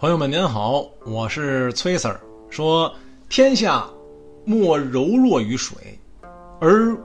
[0.00, 2.18] 朋友们您好，我是崔 Sir。
[2.48, 2.90] 说
[3.28, 3.86] 天下
[4.46, 5.76] 莫柔弱于水，
[6.58, 6.96] 而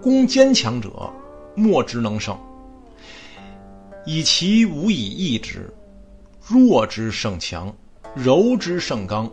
[0.00, 1.12] 攻坚强者
[1.56, 2.38] 莫之能胜。
[4.06, 5.68] 以其无以易之，
[6.46, 7.74] 弱之胜强，
[8.14, 9.28] 柔之胜刚。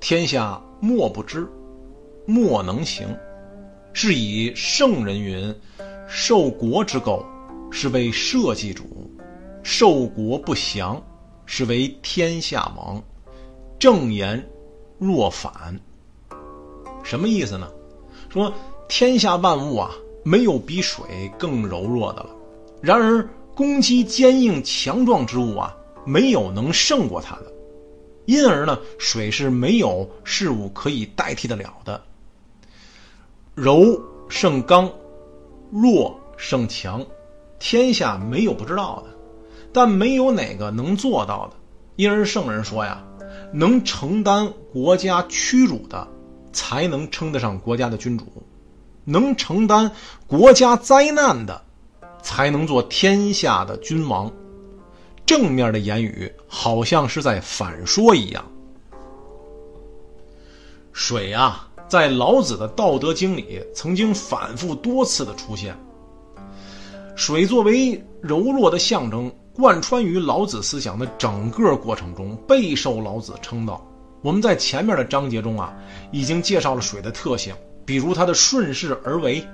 [0.00, 1.46] 天下莫不知，
[2.24, 3.06] 莫能行。
[3.92, 5.54] 是以圣人云
[6.08, 7.22] ：“受国之垢，
[7.70, 8.84] 是为社稷主；
[9.62, 10.98] 受国不祥。”
[11.52, 13.02] 是为天下王，
[13.76, 14.48] 正言
[14.98, 15.80] 若反。
[17.02, 17.68] 什么意思呢？
[18.28, 18.54] 说
[18.88, 19.90] 天下万物啊，
[20.22, 22.30] 没有比水更柔弱的了。
[22.80, 25.76] 然而攻击坚硬强壮之物啊，
[26.06, 27.52] 没有能胜过它的。
[28.26, 32.00] 因而呢，水是没有事物可以代替得了的。
[33.56, 34.88] 柔胜刚，
[35.72, 37.04] 弱胜强，
[37.58, 39.19] 天下没有不知道的。
[39.72, 41.56] 但没有哪个能做到的，
[41.96, 43.02] 因而圣人说呀，
[43.52, 46.08] 能承担国家屈辱的，
[46.52, 48.24] 才能称得上国家的君主；
[49.04, 49.90] 能承担
[50.26, 51.62] 国家灾难的，
[52.22, 54.30] 才能做天下的君王。
[55.24, 58.44] 正面的言语好像是在反说一样。
[60.92, 65.76] 水啊，在老子的《道德经》里曾经反复多次的出现。
[67.14, 69.32] 水作为柔弱的象征。
[69.52, 73.84] 贯穿于老子思想的整个过程中，备受老子称道。
[74.22, 75.74] 我们在前面的章节中啊，
[76.12, 77.54] 已经介绍了水的特性，
[77.84, 79.44] 比如它的顺势而为、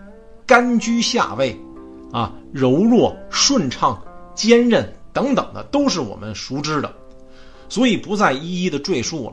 [0.44, 1.58] 甘居下位、
[2.12, 4.00] 啊柔弱、顺畅、
[4.34, 6.92] 坚韧等等的，都是我们熟知的，
[7.68, 9.32] 所以不再一一的赘述了。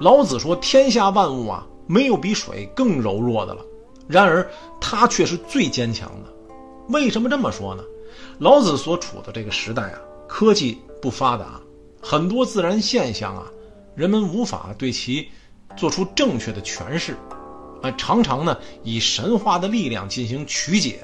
[0.00, 3.62] 老子说：“天下万物啊，没有比水更柔弱的了，
[4.06, 4.48] 然而
[4.80, 6.32] 它却是最坚强的。
[6.90, 7.82] 为什么这么说呢？”
[8.38, 11.60] 老子所处的这个时代啊，科技不发达，
[12.00, 13.44] 很多自然现象啊，
[13.94, 15.28] 人们无法对其
[15.76, 17.16] 做出正确的诠释，
[17.82, 21.00] 啊，常常呢以神话的力量进行曲解，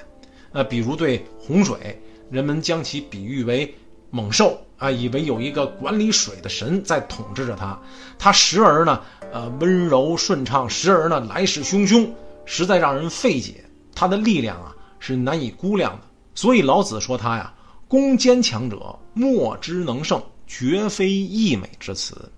[0.52, 2.00] 啊，比如对洪水，
[2.30, 3.74] 人们将其比喻为
[4.10, 7.76] 猛兽啊，以为有一个管理水的神在统治着它，
[8.18, 9.00] 它时而呢
[9.32, 12.08] 呃温柔顺畅，时而呢来势汹汹，
[12.44, 16.00] 实在让人费解，它的力量啊是难以估量的。
[16.34, 17.54] 所以老子说他呀，
[17.86, 22.30] 攻坚强者莫之能胜，绝非溢美之词。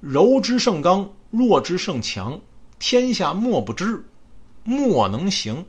[0.00, 2.40] 柔之胜刚，弱之胜强，
[2.80, 4.04] 天下莫不知，
[4.64, 5.64] 莫能行。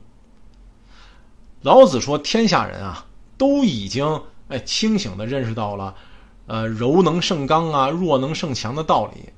[1.62, 3.06] 老子说，天下人啊，
[3.38, 5.94] 都已经哎清醒的认识到了，
[6.48, 9.30] 呃，柔能胜刚啊，弱能胜强的道理，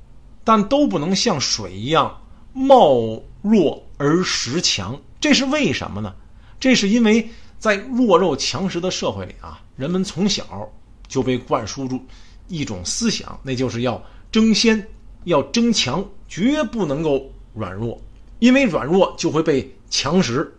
[0.44, 2.22] 但都不能像水一样
[2.54, 4.98] 貌弱而实强。
[5.20, 6.14] 这是为什么呢？
[6.58, 7.28] 这是因为。
[7.58, 10.70] 在弱肉强食的社会里啊，人们从小
[11.08, 12.00] 就被灌输出
[12.48, 14.86] 一种思想，那就是要争先，
[15.24, 18.00] 要争强，绝不能够软弱，
[18.38, 20.52] 因为软弱就会被强食。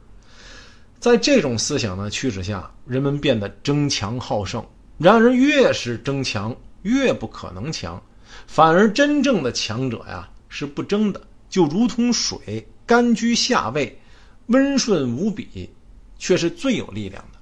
[0.99, 4.65] 在这种思想的驱使下，人们变得争强好胜。
[4.97, 8.01] 然而，越是争强，越不可能强，
[8.47, 14.01] 反而真正的强者呀是不争的，就如同水，甘居下位，
[14.47, 15.69] 温顺无比。
[16.17, 17.39] 却是最有力量的。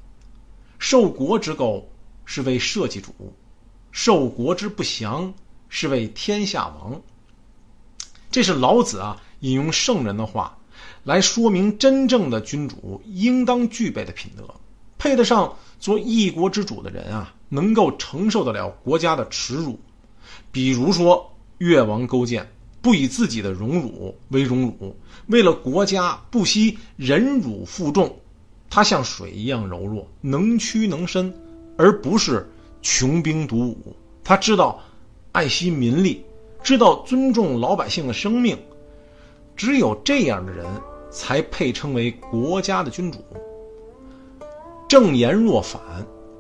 [0.78, 1.84] 受国之垢，
[2.26, 3.12] 是为社稷主；
[3.92, 5.34] 受国之不祥，
[5.70, 7.02] 是为天下王。
[8.30, 10.58] 这是老子啊引用圣人的话，
[11.04, 14.44] 来说明真正的君主应当具备的品德，
[14.98, 19.80] 配得上做一国之主的人啊，能够承受得了国家的耻辱。
[20.52, 24.96] 比如说，越王勾践不以自己的荣辱为荣辱，
[25.28, 28.20] 为了国家不惜忍辱负重。
[28.70, 31.34] 他像水一样柔弱，能屈能伸，
[31.78, 32.50] 而不是
[32.82, 33.96] 穷兵黩武。
[34.24, 34.80] 他知道
[35.32, 36.26] 爱惜民力，
[36.62, 38.58] 知道尊重老百姓的生命。
[39.56, 40.66] 只有这样的人，
[41.10, 43.20] 才配称为国家的君主。
[44.88, 45.82] 正言若反，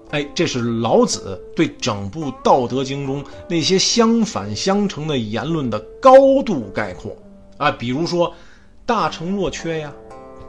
[0.09, 7.15] 哎，这是老子对整部《道德经》中那些相反相成的言论的高度概括
[7.57, 7.71] 啊。
[7.71, 8.33] 比如说，
[8.85, 9.93] 大成若缺呀，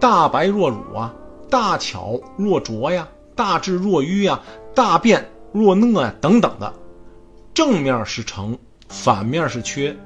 [0.00, 1.14] 大白若辱啊。
[1.48, 4.40] 大巧若拙呀，大智若愚呀，
[4.74, 6.72] 大辩若讷呀，等等的，
[7.54, 8.56] 正面是成，
[8.88, 9.96] 反面是缺，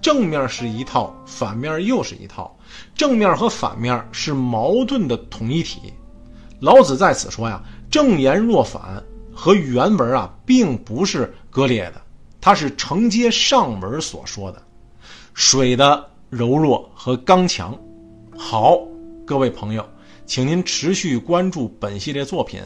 [0.00, 2.56] 正面是一套，反面又是一套，
[2.94, 5.92] 正面和反面是矛盾的统一体。
[6.60, 9.02] 老子在此说呀，正言若反
[9.32, 12.02] 和原文啊并不是割裂的，
[12.40, 14.60] 它是承接上文所说的，
[15.34, 17.78] 水的柔弱和刚强。
[18.36, 18.78] 好，
[19.24, 19.88] 各位朋友。
[20.28, 22.60] 请您持续关注本系列作品，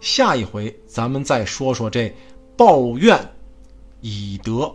[0.00, 2.10] 下一回咱们再说说这
[2.56, 3.20] 抱怨
[4.00, 4.74] 以德。